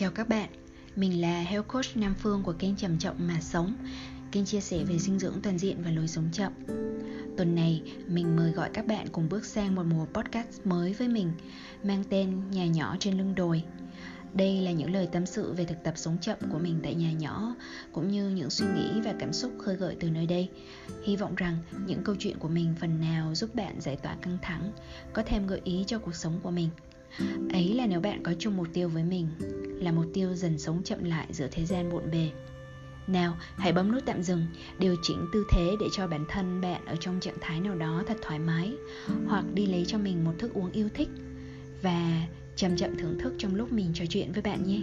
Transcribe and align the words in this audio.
Chào 0.00 0.10
các 0.10 0.28
bạn, 0.28 0.48
mình 0.96 1.20
là 1.20 1.40
Health 1.40 1.68
Coach 1.68 1.96
Nam 1.96 2.14
Phương 2.18 2.42
của 2.42 2.52
kênh 2.52 2.76
Trầm 2.76 2.98
Trọng 2.98 3.26
Mà 3.26 3.40
Sống 3.40 3.74
Kênh 4.32 4.44
chia 4.44 4.60
sẻ 4.60 4.84
về 4.84 4.98
dinh 4.98 5.18
dưỡng 5.18 5.40
toàn 5.42 5.58
diện 5.58 5.82
và 5.84 5.90
lối 5.90 6.08
sống 6.08 6.28
chậm 6.32 6.52
Tuần 7.36 7.54
này, 7.54 7.82
mình 8.06 8.36
mời 8.36 8.52
gọi 8.52 8.70
các 8.74 8.86
bạn 8.86 9.08
cùng 9.12 9.28
bước 9.28 9.44
sang 9.44 9.74
một 9.74 9.82
mùa 9.82 10.06
podcast 10.12 10.66
mới 10.66 10.92
với 10.92 11.08
mình 11.08 11.32
Mang 11.82 12.04
tên 12.10 12.50
Nhà 12.50 12.66
nhỏ 12.66 12.96
trên 13.00 13.18
lưng 13.18 13.34
đồi 13.34 13.62
đây 14.34 14.60
là 14.60 14.70
những 14.70 14.92
lời 14.92 15.08
tâm 15.12 15.26
sự 15.26 15.52
về 15.52 15.64
thực 15.64 15.82
tập 15.84 15.94
sống 15.96 16.18
chậm 16.20 16.38
của 16.52 16.58
mình 16.58 16.80
tại 16.82 16.94
nhà 16.94 17.12
nhỏ 17.12 17.54
cũng 17.92 18.08
như 18.08 18.28
những 18.28 18.50
suy 18.50 18.66
nghĩ 18.74 19.00
và 19.04 19.14
cảm 19.18 19.32
xúc 19.32 19.52
khơi 19.58 19.76
gợi 19.76 19.96
từ 20.00 20.10
nơi 20.10 20.26
đây. 20.26 20.48
Hy 21.04 21.16
vọng 21.16 21.34
rằng 21.34 21.56
những 21.86 22.04
câu 22.04 22.14
chuyện 22.18 22.38
của 22.38 22.48
mình 22.48 22.74
phần 22.80 23.00
nào 23.00 23.34
giúp 23.34 23.54
bạn 23.54 23.80
giải 23.80 23.96
tỏa 23.96 24.16
căng 24.22 24.38
thẳng, 24.42 24.72
có 25.12 25.22
thêm 25.26 25.46
gợi 25.46 25.60
ý 25.64 25.84
cho 25.86 25.98
cuộc 25.98 26.14
sống 26.14 26.40
của 26.42 26.50
mình. 26.50 26.68
Ấy 27.52 27.74
là 27.74 27.86
nếu 27.86 28.00
bạn 28.00 28.22
có 28.22 28.32
chung 28.38 28.56
mục 28.56 28.66
tiêu 28.72 28.88
với 28.88 29.04
mình, 29.04 29.28
là 29.80 29.92
mục 29.92 30.06
tiêu 30.14 30.34
dần 30.34 30.58
sống 30.58 30.82
chậm 30.82 31.04
lại 31.04 31.26
giữa 31.30 31.48
thế 31.50 31.64
gian 31.64 31.92
bộn 31.92 32.10
bề. 32.10 32.30
Nào, 33.06 33.36
hãy 33.56 33.72
bấm 33.72 33.92
nút 33.92 34.02
tạm 34.06 34.22
dừng, 34.22 34.46
điều 34.78 34.96
chỉnh 35.02 35.26
tư 35.32 35.44
thế 35.50 35.76
để 35.80 35.86
cho 35.92 36.06
bản 36.06 36.24
thân 36.28 36.60
bạn 36.60 36.84
ở 36.84 36.96
trong 36.96 37.20
trạng 37.20 37.38
thái 37.40 37.60
nào 37.60 37.74
đó 37.74 38.02
thật 38.06 38.16
thoải 38.22 38.38
mái, 38.38 38.72
hoặc 39.26 39.44
đi 39.54 39.66
lấy 39.66 39.84
cho 39.86 39.98
mình 39.98 40.24
một 40.24 40.32
thức 40.38 40.54
uống 40.54 40.70
yêu 40.72 40.88
thích 40.94 41.08
và 41.82 42.26
chậm 42.56 42.76
chậm 42.76 42.96
thưởng 42.96 43.18
thức 43.18 43.34
trong 43.38 43.54
lúc 43.54 43.72
mình 43.72 43.90
trò 43.94 44.04
chuyện 44.08 44.32
với 44.32 44.42
bạn 44.42 44.66
nhé. 44.66 44.80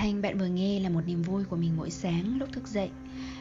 Thanh 0.00 0.22
bạn 0.22 0.38
vừa 0.38 0.46
nghe 0.46 0.80
là 0.80 0.88
một 0.88 1.00
niềm 1.06 1.22
vui 1.22 1.44
của 1.44 1.56
mình 1.56 1.76
mỗi 1.76 1.90
sáng 1.90 2.38
lúc 2.38 2.52
thức 2.52 2.68
dậy. 2.68 2.90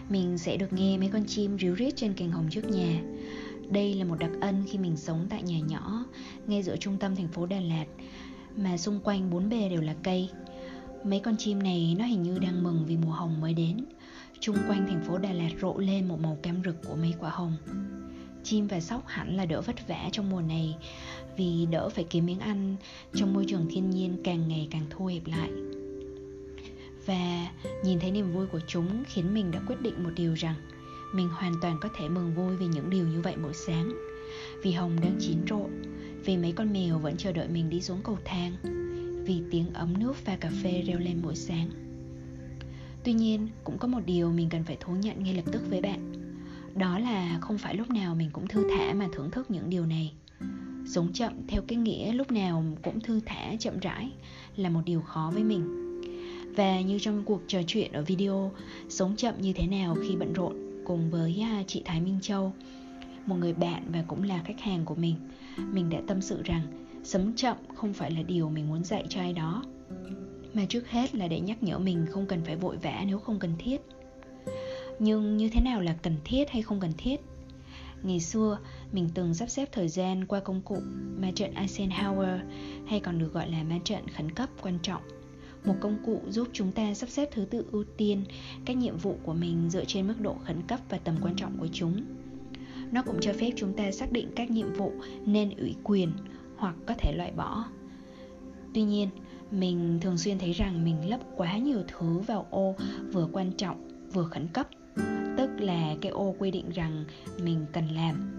Mình 0.10 0.38
sẽ 0.38 0.58
được 0.58 0.74
nghe 0.74 0.98
mấy 0.98 1.10
con 1.10 1.26
chim 1.26 1.58
ríu 1.60 1.76
rít 1.76 1.94
trên 1.96 2.14
cành 2.14 2.32
hồng 2.32 2.48
trước 2.52 2.70
nhà. 2.70 3.02
Đây 3.70 3.94
là 3.94 4.06
một 4.06 4.16
đặc 4.20 4.32
ân 4.42 4.64
khi 4.68 4.78
mình 4.78 4.98
sống 4.98 5.28
tại 5.30 5.44
nhà 5.44 5.60
nhỏ, 5.60 6.06
ngay 6.48 6.64
giữa 6.64 6.76
trung 6.76 6.98
tâm 6.98 7.16
thành 7.16 7.28
phố 7.28 7.46
Đà 7.46 7.60
Lạt, 7.60 7.86
mà 8.56 8.78
xung 8.78 9.00
quanh 9.00 9.30
bốn 9.30 9.50
bề 9.50 9.70
đều 9.70 9.82
là 9.82 9.96
cây. 10.04 10.30
Mấy 11.04 11.20
con 11.20 11.36
chim 11.38 11.64
này 11.64 11.96
nó 12.00 12.06
hình 12.06 12.24
như 12.24 12.40
đang 12.40 12.64
mừng 12.64 12.86
vì 12.88 12.98
mùa 12.98 13.12
hồng 13.12 13.42
mới 13.42 13.54
đến. 13.54 13.86
Trung 14.40 14.58
quanh 14.68 14.86
thành 14.88 15.04
phố 15.08 15.18
Đà 15.18 15.34
Lạt 15.34 15.52
rộ 15.62 15.78
lên 15.78 16.08
một 16.08 16.20
màu 16.20 16.38
cam 16.44 16.62
rực 16.66 16.76
của 16.88 16.96
mấy 16.96 17.14
quả 17.20 17.30
hồng. 17.30 17.56
Chim 18.44 18.68
và 18.68 18.80
sóc 18.80 19.04
hẳn 19.08 19.38
là 19.38 19.46
đỡ 19.46 19.62
vất 19.62 19.88
vả 19.88 20.10
trong 20.12 20.30
mùa 20.30 20.42
này 20.42 20.76
vì 21.38 21.66
đỡ 21.72 21.90
phải 21.90 22.04
kiếm 22.04 22.26
miếng 22.26 22.40
ăn 22.40 22.76
trong 23.14 23.34
môi 23.34 23.46
trường 23.48 23.68
thiên 23.70 23.90
nhiên 23.90 24.18
càng 24.24 24.48
ngày 24.48 24.68
càng 24.72 24.86
thu 24.90 25.06
hẹp 25.06 25.28
lại 25.28 25.50
và 27.10 27.52
nhìn 27.84 28.00
thấy 28.00 28.12
niềm 28.12 28.32
vui 28.32 28.48
của 28.48 28.60
chúng 28.68 29.04
khiến 29.08 29.34
mình 29.34 29.52
đã 29.52 29.60
quyết 29.68 29.82
định 29.82 30.04
một 30.04 30.10
điều 30.16 30.34
rằng 30.34 30.56
mình 31.14 31.30
hoàn 31.30 31.54
toàn 31.62 31.78
có 31.82 31.90
thể 31.98 32.10
mừng 32.10 32.34
vui 32.34 32.56
vì 32.56 32.68
những 32.68 32.90
điều 32.90 33.08
như 33.08 33.22
vậy 33.22 33.36
mỗi 33.38 33.54
sáng. 33.54 33.94
Vì 34.64 34.72
hồng 34.72 34.96
đang 35.02 35.18
chín 35.20 35.38
rộ 35.50 35.66
vì 36.26 36.38
mấy 36.38 36.52
con 36.52 36.74
mèo 36.74 37.00
vẫn 37.00 37.18
chờ 37.18 37.32
đợi 37.32 37.48
mình 37.48 37.70
đi 37.70 37.82
xuống 37.82 38.02
cầu 38.04 38.18
thang, 38.26 38.52
vì 39.26 39.42
tiếng 39.52 39.74
ấm 39.74 39.94
nước 40.00 40.16
pha 40.16 40.36
cà 40.36 40.52
phê 40.64 40.84
reo 40.88 41.00
lên 41.00 41.20
mỗi 41.24 41.36
sáng. 41.36 41.70
Tuy 43.04 43.14
nhiên, 43.14 43.48
cũng 43.64 43.78
có 43.78 43.88
một 43.88 44.02
điều 44.06 44.32
mình 44.32 44.50
cần 44.50 44.64
phải 44.64 44.78
thú 44.80 44.94
nhận 44.94 45.24
ngay 45.24 45.34
lập 45.34 45.46
tức 45.52 45.62
với 45.70 45.82
bạn. 45.82 46.14
Đó 46.76 47.00
là 47.00 47.38
không 47.42 47.58
phải 47.58 47.76
lúc 47.76 47.90
nào 47.90 48.16
mình 48.16 48.30
cũng 48.34 48.48
thư 48.48 48.68
thả 48.70 48.94
mà 48.94 49.08
thưởng 49.14 49.32
thức 49.32 49.52
những 49.52 49.70
điều 49.70 49.86
này. 49.86 50.14
Sống 50.88 51.14
chậm 51.14 51.34
theo 51.48 51.62
cái 51.68 51.78
nghĩa 51.78 52.12
lúc 52.12 52.32
nào 52.32 52.64
cũng 52.84 53.00
thư 53.00 53.20
thả 53.26 53.56
chậm 53.60 53.80
rãi 53.80 54.12
là 54.56 54.70
một 54.70 54.82
điều 54.86 55.02
khó 55.02 55.32
với 55.34 55.44
mình 55.44 55.89
và 56.56 56.82
như 56.82 57.00
trong 57.00 57.24
cuộc 57.26 57.42
trò 57.48 57.60
chuyện 57.68 57.92
ở 57.92 58.04
video 58.04 58.52
Sống 58.90 59.16
chậm 59.16 59.42
như 59.42 59.54
thế 59.54 59.68
nào 59.68 59.96
khi 60.08 60.16
bận 60.16 60.34
rộn 60.34 60.84
cùng 60.86 61.12
với 61.12 61.42
à, 61.42 61.64
chị 61.68 61.82
Thái 61.86 62.02
Minh 62.02 62.20
Châu 62.22 62.54
Một 63.26 63.36
người 63.36 63.54
bạn 63.54 63.84
và 63.94 64.04
cũng 64.08 64.24
là 64.24 64.44
khách 64.46 64.60
hàng 64.62 64.86
của 64.86 64.96
mình 64.96 65.16
Mình 65.58 65.90
đã 65.90 66.02
tâm 66.08 66.22
sự 66.22 66.42
rằng 66.44 66.62
sống 67.04 67.34
chậm 67.36 67.58
không 67.76 67.94
phải 67.94 68.12
là 68.12 68.22
điều 68.22 68.50
mình 68.50 68.70
muốn 68.70 68.84
dạy 68.84 69.06
cho 69.10 69.22
ai 69.22 69.34
đó 69.34 69.64
Mà 70.54 70.66
trước 70.70 70.90
hết 70.90 71.16
là 71.16 71.28
để 71.28 71.40
nhắc 71.40 71.64
nhở 71.64 71.80
mình 71.80 72.06
không 72.10 72.26
cần 72.26 72.42
phải 72.46 72.56
vội 72.56 72.78
vã 72.78 73.04
nếu 73.08 73.20
không 73.20 73.40
cần 73.40 73.54
thiết. 73.60 73.82
Nhưng 75.00 75.38
như 75.38 75.50
thế 75.50 75.62
nào 75.62 75.82
là 75.82 75.96
cần 76.02 76.16
thiết 76.26 76.50
hay 76.50 76.62
không 76.62 76.80
cần 76.80 76.92
thiết? 76.98 77.20
Ngày 78.04 78.20
xưa, 78.20 78.58
mình 78.92 79.10
từng 79.14 79.34
sắp 79.34 79.50
xếp 79.50 79.70
thời 79.72 79.88
gian 79.88 80.26
qua 80.26 80.40
công 80.40 80.62
cụ 80.62 80.78
ma 81.18 81.32
trận 81.36 81.54
Eisenhower 81.54 82.40
hay 82.88 83.00
còn 83.00 83.20
được 83.20 83.34
gọi 83.34 83.52
là 83.52 83.64
ma 83.64 83.80
trận 83.84 84.08
khẩn 84.08 84.32
cấp 84.32 84.50
quan 84.62 84.80
trọng 84.82 85.02
một 85.66 85.76
công 85.80 85.98
cụ 86.06 86.22
giúp 86.30 86.48
chúng 86.54 86.72
ta 86.72 86.94
sắp 86.94 87.10
xếp 87.10 87.30
thứ 87.32 87.46
tự 87.46 87.66
ưu 87.72 87.84
tiên, 87.98 88.24
các 88.66 88.78
nhiệm 88.78 88.98
vụ 88.98 89.18
của 89.24 89.34
mình 89.34 89.70
dựa 89.70 89.86
trên 89.86 90.08
mức 90.08 90.22
độ 90.22 90.36
khẩn 90.46 90.62
cấp 90.68 90.80
và 90.90 90.98
tầm 90.98 91.16
quan 91.22 91.36
trọng 91.36 91.58
của 91.58 91.68
chúng. 91.74 92.02
Nó 92.92 93.04
cũng 93.04 93.18
cho 93.22 93.34
phép 93.34 93.52
chúng 93.56 93.74
ta 93.74 93.92
xác 93.92 94.12
định 94.12 94.28
các 94.36 94.52
nhiệm 94.52 94.74
vụ 94.74 94.94
nên 95.26 95.58
ủy 95.58 95.76
quyền 95.84 96.12
hoặc 96.58 96.76
có 96.86 96.94
thể 96.98 97.14
loại 97.16 97.32
bỏ. 97.32 97.66
Tuy 98.74 98.82
nhiên, 98.82 99.10
mình 99.52 100.00
thường 100.02 100.18
xuyên 100.18 100.40
thấy 100.40 100.52
rằng 100.52 100.84
mình 100.86 101.10
lấp 101.10 101.20
quá 101.36 101.58
nhiều 101.58 101.84
thứ 101.88 102.20
vào 102.20 102.48
ô 102.50 102.76
vừa 103.12 103.28
quan 103.32 103.52
trọng, 103.52 103.90
vừa 104.14 104.24
khẩn 104.24 104.48
cấp, 104.48 104.68
tức 105.38 105.50
là 105.60 105.96
cái 106.02 106.12
ô 106.12 106.36
quy 106.40 106.52
định 106.52 106.70
rằng 106.70 107.06
mình 107.44 107.66
cần 107.74 107.88
làm. 107.88 108.36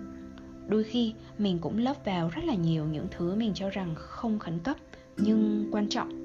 Đôi 0.68 0.84
khi, 0.84 1.14
mình 1.38 1.58
cũng 1.58 1.78
lấp 1.78 1.96
vào 2.04 2.28
rất 2.28 2.44
là 2.44 2.54
nhiều 2.54 2.84
những 2.84 3.06
thứ 3.10 3.34
mình 3.34 3.52
cho 3.54 3.70
rằng 3.70 3.94
không 3.96 4.38
khẩn 4.38 4.58
cấp 4.58 4.76
nhưng 5.16 5.68
quan 5.72 5.88
trọng 5.88 6.19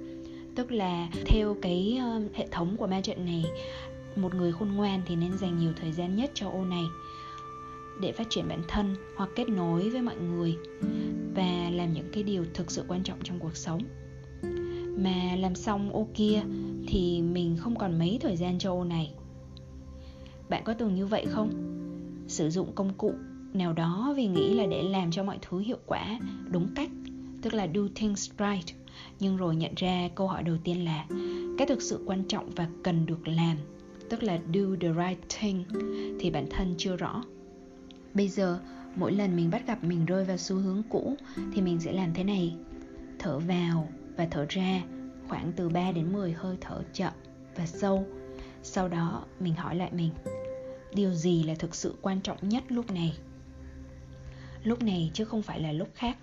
tức 0.55 0.71
là 0.71 1.09
theo 1.25 1.55
cái 1.61 1.97
ờ, 2.01 2.21
hệ 2.33 2.47
thống 2.51 2.77
của 2.77 2.88
ma 2.88 3.01
trận 3.01 3.25
này, 3.25 3.45
một 4.16 4.35
người 4.35 4.51
khôn 4.51 4.71
ngoan 4.75 5.01
thì 5.05 5.16
nên 5.16 5.38
dành 5.38 5.57
nhiều 5.59 5.71
thời 5.81 5.91
gian 5.91 6.16
nhất 6.16 6.31
cho 6.33 6.49
ô 6.49 6.66
này 6.66 6.83
để 8.01 8.11
phát 8.11 8.27
triển 8.29 8.47
bản 8.47 8.61
thân 8.67 8.95
hoặc 9.17 9.29
kết 9.35 9.49
nối 9.49 9.89
với 9.89 10.01
mọi 10.01 10.16
người 10.16 10.57
và 11.35 11.69
làm 11.71 11.93
những 11.93 12.09
cái 12.13 12.23
điều 12.23 12.45
thực 12.53 12.71
sự 12.71 12.83
quan 12.88 13.03
trọng 13.03 13.19
trong 13.23 13.39
cuộc 13.39 13.55
sống. 13.55 13.81
Mà 14.97 15.35
làm 15.39 15.55
xong 15.55 15.89
ô 15.93 16.07
kia 16.13 16.41
thì 16.87 17.22
mình 17.22 17.57
không 17.59 17.75
còn 17.75 17.99
mấy 17.99 18.17
thời 18.22 18.35
gian 18.35 18.59
cho 18.59 18.72
ô 18.72 18.83
này. 18.83 19.13
Bạn 20.49 20.63
có 20.66 20.73
từng 20.73 20.95
như 20.95 21.05
vậy 21.05 21.25
không? 21.29 21.51
Sử 22.27 22.49
dụng 22.49 22.72
công 22.75 22.93
cụ 22.93 23.13
nào 23.53 23.73
đó 23.73 24.13
vì 24.17 24.27
nghĩ 24.27 24.53
là 24.53 24.66
để 24.66 24.83
làm 24.83 25.11
cho 25.11 25.23
mọi 25.23 25.37
thứ 25.41 25.59
hiệu 25.59 25.79
quả, 25.85 26.19
đúng 26.51 26.67
cách, 26.75 26.89
tức 27.41 27.53
là 27.53 27.63
do 27.63 27.81
things 27.95 28.31
right 28.31 28.84
nhưng 29.19 29.38
rồi 29.38 29.56
nhận 29.56 29.72
ra 29.75 30.09
câu 30.16 30.28
hỏi 30.28 30.44
đầu 30.44 30.57
tiên 30.63 30.85
là, 30.85 31.06
cái 31.57 31.67
thực 31.67 31.81
sự 31.81 32.03
quan 32.06 32.23
trọng 32.28 32.50
và 32.56 32.67
cần 32.83 33.06
được 33.06 33.28
làm, 33.28 33.57
tức 34.09 34.23
là 34.23 34.39
do 34.51 34.61
the 34.81 34.88
right 34.88 35.29
thing, 35.29 35.66
thì 36.19 36.31
bản 36.31 36.45
thân 36.50 36.75
chưa 36.78 36.95
rõ. 36.95 37.23
Bây 38.13 38.28
giờ, 38.28 38.59
mỗi 38.95 39.11
lần 39.11 39.35
mình 39.35 39.50
bắt 39.50 39.67
gặp 39.67 39.84
mình 39.84 40.05
rơi 40.05 40.25
vào 40.25 40.38
xu 40.38 40.55
hướng 40.55 40.84
cũ, 40.89 41.16
thì 41.53 41.61
mình 41.61 41.79
sẽ 41.79 41.94
làm 41.94 42.13
thế 42.13 42.23
này. 42.23 42.55
Thở 43.19 43.39
vào 43.39 43.88
và 44.17 44.28
thở 44.31 44.45
ra, 44.50 44.81
khoảng 45.28 45.51
từ 45.55 45.69
3 45.69 45.91
đến 45.91 46.13
10 46.13 46.31
hơi 46.31 46.57
thở 46.61 46.84
chậm 46.94 47.13
và 47.55 47.66
sâu. 47.66 48.05
Sau 48.63 48.88
đó, 48.88 49.25
mình 49.39 49.53
hỏi 49.55 49.75
lại 49.75 49.91
mình, 49.94 50.11
điều 50.94 51.13
gì 51.13 51.44
là 51.44 51.55
thực 51.55 51.75
sự 51.75 51.95
quan 52.01 52.22
trọng 52.22 52.50
nhất 52.50 52.63
lúc 52.69 52.91
này? 52.91 53.17
Lúc 54.63 54.84
này 54.84 55.11
chứ 55.13 55.25
không 55.25 55.41
phải 55.41 55.59
là 55.59 55.72
lúc 55.72 55.89
khác 55.95 56.17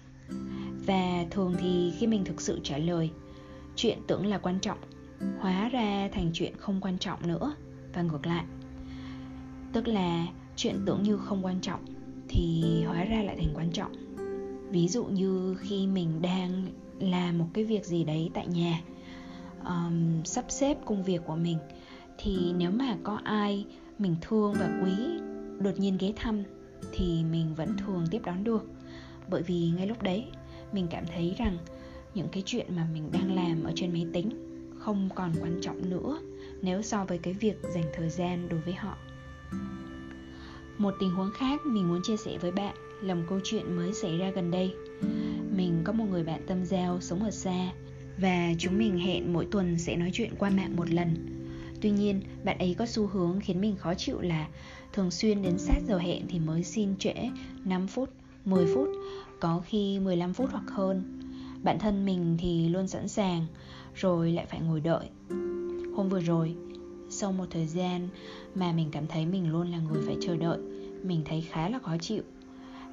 và 0.86 1.24
thường 1.30 1.54
thì 1.58 1.92
khi 1.98 2.06
mình 2.06 2.24
thực 2.24 2.40
sự 2.40 2.60
trả 2.62 2.78
lời 2.78 3.10
chuyện 3.76 3.98
tưởng 4.06 4.26
là 4.26 4.38
quan 4.38 4.58
trọng 4.60 4.78
hóa 5.38 5.68
ra 5.68 6.08
thành 6.12 6.30
chuyện 6.34 6.56
không 6.56 6.80
quan 6.80 6.98
trọng 6.98 7.28
nữa. 7.28 7.54
Và 7.94 8.02
ngược 8.02 8.26
lại 8.26 8.44
tức 9.72 9.88
là 9.88 10.26
chuyện 10.56 10.76
tưởng 10.86 11.02
như 11.02 11.16
không 11.16 11.44
quan 11.44 11.60
trọng 11.60 11.84
thì 12.28 12.62
hóa 12.86 13.04
ra 13.04 13.22
lại 13.22 13.36
thành 13.36 13.54
quan 13.54 13.70
trọng. 13.72 13.92
Ví 14.70 14.88
dụ 14.88 15.04
như 15.04 15.56
khi 15.60 15.86
mình 15.86 16.22
đang 16.22 16.66
làm 17.00 17.38
một 17.38 17.46
cái 17.54 17.64
việc 17.64 17.84
gì 17.84 18.04
đấy 18.04 18.30
tại 18.34 18.46
nhà 18.46 18.80
um, 19.64 20.22
sắp 20.24 20.44
xếp 20.48 20.78
công 20.84 21.04
việc 21.04 21.20
của 21.26 21.36
mình 21.36 21.58
thì 22.18 22.52
nếu 22.56 22.70
mà 22.70 22.96
có 23.02 23.20
ai 23.24 23.66
mình 23.98 24.16
thương 24.20 24.52
và 24.52 24.80
quý 24.84 24.92
đột 25.58 25.78
nhiên 25.78 25.96
ghé 26.00 26.12
thăm 26.16 26.42
thì 26.92 27.24
mình 27.30 27.54
vẫn 27.54 27.76
thường 27.78 28.06
tiếp 28.10 28.20
đón 28.24 28.44
được. 28.44 28.70
Bởi 29.28 29.42
vì 29.42 29.72
ngay 29.76 29.86
lúc 29.86 30.02
đấy 30.02 30.24
mình 30.74 30.86
cảm 30.90 31.04
thấy 31.06 31.34
rằng 31.38 31.58
những 32.14 32.28
cái 32.32 32.42
chuyện 32.46 32.66
mà 32.76 32.86
mình 32.92 33.10
đang 33.12 33.34
làm 33.34 33.64
ở 33.64 33.72
trên 33.74 33.92
máy 33.92 34.06
tính 34.12 34.30
không 34.78 35.08
còn 35.14 35.32
quan 35.40 35.58
trọng 35.62 35.90
nữa 35.90 36.18
nếu 36.62 36.82
so 36.82 37.04
với 37.04 37.18
cái 37.18 37.34
việc 37.34 37.56
dành 37.74 37.84
thời 37.94 38.08
gian 38.08 38.48
đối 38.48 38.60
với 38.60 38.74
họ. 38.74 38.96
Một 40.78 40.94
tình 41.00 41.10
huống 41.10 41.30
khác 41.34 41.60
mình 41.66 41.88
muốn 41.88 42.00
chia 42.02 42.16
sẻ 42.16 42.38
với 42.38 42.52
bạn 42.52 42.74
là 43.02 43.14
một 43.14 43.22
câu 43.28 43.40
chuyện 43.44 43.76
mới 43.76 43.92
xảy 43.92 44.18
ra 44.18 44.30
gần 44.30 44.50
đây. 44.50 44.74
Mình 45.56 45.80
có 45.84 45.92
một 45.92 46.04
người 46.10 46.24
bạn 46.24 46.40
tâm 46.46 46.64
giao 46.64 47.00
sống 47.00 47.24
ở 47.24 47.30
xa 47.30 47.72
và 48.18 48.52
chúng 48.58 48.78
mình 48.78 48.98
hẹn 48.98 49.32
mỗi 49.32 49.46
tuần 49.50 49.78
sẽ 49.78 49.96
nói 49.96 50.10
chuyện 50.12 50.30
qua 50.38 50.50
mạng 50.50 50.76
một 50.76 50.90
lần. 50.90 51.14
Tuy 51.80 51.90
nhiên, 51.90 52.20
bạn 52.44 52.58
ấy 52.58 52.74
có 52.78 52.86
xu 52.86 53.06
hướng 53.06 53.40
khiến 53.40 53.60
mình 53.60 53.76
khó 53.76 53.94
chịu 53.94 54.20
là 54.20 54.48
thường 54.92 55.10
xuyên 55.10 55.42
đến 55.42 55.58
sát 55.58 55.78
giờ 55.88 55.98
hẹn 55.98 56.22
thì 56.28 56.38
mới 56.38 56.62
xin 56.64 56.96
trễ 56.96 57.14
5 57.64 57.86
phút, 57.86 58.10
10 58.44 58.66
phút, 58.74 58.88
có 59.42 59.60
khi 59.64 59.98
15 59.98 60.32
phút 60.32 60.50
hoặc 60.50 60.64
hơn. 60.70 61.02
Bản 61.62 61.78
thân 61.78 62.04
mình 62.04 62.36
thì 62.38 62.68
luôn 62.68 62.88
sẵn 62.88 63.08
sàng, 63.08 63.46
rồi 63.94 64.32
lại 64.32 64.46
phải 64.46 64.60
ngồi 64.60 64.80
đợi. 64.80 65.08
Hôm 65.96 66.08
vừa 66.08 66.20
rồi, 66.20 66.56
sau 67.10 67.32
một 67.32 67.44
thời 67.50 67.66
gian 67.66 68.08
mà 68.54 68.72
mình 68.72 68.88
cảm 68.92 69.06
thấy 69.06 69.26
mình 69.26 69.52
luôn 69.52 69.70
là 69.70 69.78
người 69.78 70.02
phải 70.06 70.16
chờ 70.20 70.36
đợi, 70.36 70.58
mình 71.02 71.22
thấy 71.24 71.40
khá 71.40 71.68
là 71.68 71.78
khó 71.78 71.96
chịu. 72.00 72.22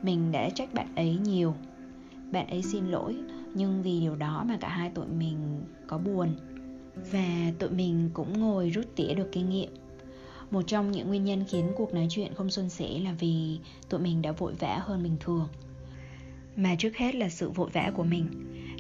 Mình 0.02 0.32
đã 0.32 0.50
trách 0.50 0.74
bạn 0.74 0.96
ấy 0.96 1.18
nhiều. 1.24 1.54
Bạn 2.32 2.48
ấy 2.48 2.62
xin 2.62 2.86
lỗi, 2.86 3.18
nhưng 3.54 3.84
vì 3.84 4.00
điều 4.00 4.16
đó 4.16 4.44
mà 4.48 4.58
cả 4.62 4.70
hai 4.70 4.90
tụi 4.90 5.08
mình 5.08 5.62
có 5.88 5.98
buồn 5.98 6.30
và 7.12 7.52
tụi 7.60 7.70
mình 7.70 8.10
cũng 8.14 8.40
ngồi 8.40 8.70
rút 8.70 8.86
tỉa 8.96 9.14
được 9.14 9.30
kinh 9.32 9.50
nghiệm 9.50 9.70
một 10.52 10.62
trong 10.68 10.92
những 10.92 11.08
nguyên 11.08 11.26
nhân 11.26 11.46
khiến 11.48 11.72
cuộc 11.76 11.94
nói 11.94 12.08
chuyện 12.10 12.34
không 12.34 12.50
suôn 12.50 12.70
sẻ 12.70 13.00
là 13.00 13.16
vì 13.20 13.60
tụi 13.90 14.00
mình 14.00 14.22
đã 14.22 14.32
vội 14.32 14.54
vã 14.60 14.82
hơn 14.86 15.04
bình 15.04 15.18
thường 15.20 15.48
mà 16.56 16.76
trước 16.76 16.98
hết 16.98 17.16
là 17.16 17.30
sự 17.30 17.50
vội 17.50 17.70
vã 17.74 17.92
của 17.96 18.04
mình. 18.04 18.26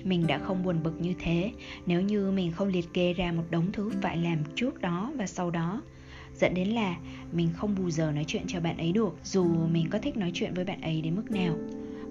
Mình 0.04 0.28
đã 0.28 0.38
không 0.38 0.64
buồn 0.64 0.84
bực 0.84 1.02
như 1.02 1.14
thế, 1.20 1.52
nếu 1.86 2.02
như 2.02 2.32
mình 2.32 2.52
không 2.52 2.68
liệt 2.68 2.94
kê 2.94 3.14
ra 3.14 3.32
một 3.32 3.44
đống 3.50 3.72
thứ 3.72 3.92
phải 4.02 4.18
làm 4.18 4.38
trước 4.56 4.82
đó 4.82 5.12
và 5.18 5.28
sau 5.28 5.52
đó. 5.52 5.82
Dẫn 6.36 6.54
đến 6.54 6.68
là 6.68 6.96
mình 7.32 7.50
không 7.56 7.76
bù 7.76 7.90
giờ 7.90 8.12
nói 8.12 8.24
chuyện 8.28 8.44
cho 8.48 8.60
bạn 8.60 8.78
ấy 8.78 8.92
được, 8.92 9.18
dù 9.24 9.46
mình 9.72 9.88
có 9.90 10.00
thích 10.00 10.18
nói 10.18 10.32
chuyện 10.34 10.54
với 10.54 10.66
bạn 10.66 10.82
ấy 10.82 11.02
đến 11.02 11.16
mức 11.16 11.32
nào. 11.32 11.56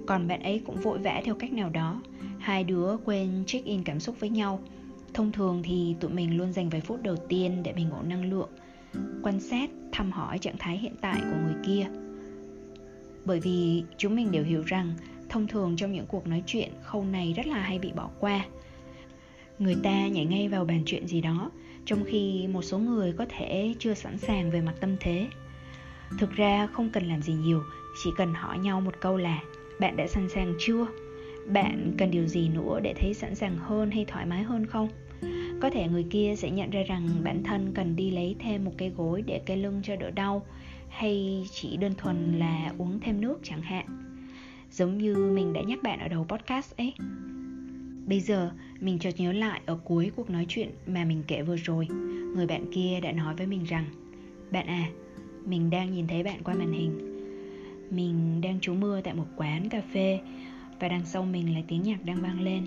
Còn 0.07 0.29
bạn 0.29 0.43
ấy 0.43 0.63
cũng 0.67 0.81
vội 0.81 0.99
vã 0.99 1.23
theo 1.25 1.35
cách 1.35 1.53
nào 1.53 1.71
đó. 1.71 2.03
Hai 2.39 2.65
đứa 2.65 2.97
quên 3.05 3.45
check 3.47 3.67
in 3.67 3.83
cảm 3.85 4.01
xúc 4.01 4.21
với 4.21 4.31
nhau. 4.31 4.61
Thông 5.15 5.33
thường 5.33 5.63
thì 5.65 5.97
tụi 6.01 6.11
mình 6.11 6.37
luôn 6.37 6.53
dành 6.53 6.69
vài 6.69 6.81
phút 6.81 7.03
đầu 7.03 7.17
tiên 7.29 7.63
để 7.63 7.73
bình 7.73 7.91
ổn 7.91 8.09
năng 8.09 8.31
lượng, 8.31 8.51
quan 9.23 9.41
sát, 9.41 9.71
thăm 9.93 10.13
hỏi 10.13 10.39
trạng 10.39 10.59
thái 10.59 10.79
hiện 10.79 10.95
tại 11.01 11.21
của 11.21 11.37
người 11.45 11.57
kia. 11.67 11.87
Bởi 13.25 13.41
vì 13.41 13.85
chúng 13.97 14.17
mình 14.17 14.31
đều 14.33 14.45
hiểu 14.45 14.63
rằng 14.67 14.95
thông 15.29 15.47
thường 15.47 15.77
trong 15.77 15.93
những 15.93 16.07
cuộc 16.07 16.27
nói 16.27 16.43
chuyện, 16.47 16.71
khâu 16.83 17.05
này 17.05 17.33
rất 17.37 17.47
là 17.47 17.63
hay 17.63 17.79
bị 17.79 17.93
bỏ 17.93 18.11
qua. 18.21 18.45
Người 19.59 19.77
ta 19.83 20.07
nhảy 20.07 20.25
ngay 20.25 20.49
vào 20.49 20.65
bàn 20.65 20.83
chuyện 20.87 21.07
gì 21.07 21.21
đó, 21.21 21.51
trong 21.85 22.05
khi 22.05 22.47
một 22.47 22.63
số 22.63 22.79
người 22.79 23.13
có 23.13 23.27
thể 23.29 23.75
chưa 23.79 23.95
sẵn 23.95 24.19
sàng 24.19 24.51
về 24.51 24.61
mặt 24.61 24.75
tâm 24.81 24.97
thế. 25.01 25.27
Thực 26.19 26.33
ra 26.33 26.67
không 26.67 26.91
cần 26.91 27.09
làm 27.09 27.23
gì 27.23 27.33
nhiều, 27.33 27.63
chỉ 28.05 28.11
cần 28.17 28.35
hỏi 28.35 28.59
nhau 28.59 28.81
một 28.81 29.01
câu 29.01 29.17
là, 29.17 29.43
bạn 29.81 29.97
đã 29.97 30.07
sẵn 30.07 30.29
sàng 30.29 30.55
chưa? 30.59 30.87
Bạn 31.47 31.95
cần 31.99 32.11
điều 32.11 32.27
gì 32.27 32.49
nữa 32.49 32.81
để 32.83 32.95
thấy 33.01 33.15
sẵn 33.15 33.35
sàng 33.35 33.57
hơn 33.57 33.91
hay 33.91 34.05
thoải 34.05 34.27
mái 34.27 34.43
hơn 34.43 34.67
không? 34.67 34.89
Có 35.61 35.71
thể 35.71 35.89
người 35.89 36.07
kia 36.11 36.35
sẽ 36.37 36.51
nhận 36.51 36.71
ra 36.71 36.83
rằng 36.83 37.09
bản 37.25 37.43
thân 37.43 37.73
cần 37.75 37.97
đi 37.97 38.11
lấy 38.11 38.37
thêm 38.39 38.65
một 38.65 38.73
cái 38.79 38.91
gối 38.97 39.23
để 39.27 39.41
cái 39.47 39.57
lưng 39.57 39.81
cho 39.85 39.97
đỡ 39.97 40.11
đau, 40.11 40.47
hay 40.89 41.47
chỉ 41.53 41.77
đơn 41.77 41.95
thuần 41.99 42.39
là 42.39 42.73
uống 42.79 43.01
thêm 43.01 43.21
nước 43.21 43.39
chẳng 43.43 43.63
hạn 43.63 44.08
giống 44.79 44.99
như 44.99 45.17
mình 45.17 45.53
đã 45.53 45.63
nhắc 45.63 45.79
bạn 45.83 45.99
ở 45.99 46.09
đầu 46.09 46.27
podcast 46.29 46.77
ấy. 46.77 46.95
Bây 48.07 48.21
giờ, 48.21 48.51
mình 48.81 48.99
chợt 48.99 49.11
nhớ 49.17 49.33
lại 49.33 49.61
ở 49.67 49.79
cuối 49.85 50.11
cuộc 50.17 50.31
nói 50.31 50.47
chuyện 50.49 50.71
mà 50.87 51.05
mình 51.05 51.23
kể 51.27 51.43
vừa 51.43 51.57
rồi, 51.57 51.89
người 52.37 52.47
bạn 52.47 52.65
kia 52.73 53.01
đã 53.03 53.13
nói 53.13 53.35
với 53.35 53.47
mình 53.47 53.65
rằng, 53.65 53.85
bạn 54.51 54.67
à 54.67 54.91
mình 55.45 55.71
đang 55.71 55.93
nhìn 55.93 56.07
thấy 56.07 56.23
bạn 56.23 56.43
qua 56.45 56.55
màn 56.55 56.73
hình. 56.73 56.93
Mình 57.91 58.41
đang 58.41 58.61
trú 58.61 58.75
mưa 58.75 59.01
tại 59.01 59.15
một 59.15 59.27
quán 59.37 59.69
cà 59.69 59.83
phê 59.93 60.21
và 60.81 60.89
đằng 60.89 61.05
sau 61.05 61.25
mình 61.25 61.55
là 61.55 61.61
tiếng 61.69 61.83
nhạc 61.83 62.05
đang 62.05 62.23
vang 62.23 62.41
lên. 62.41 62.67